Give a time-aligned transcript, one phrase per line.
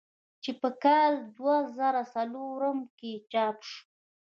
[0.43, 3.79] چې پۀ کال دوه زره څلورم کښې چاپ شو۔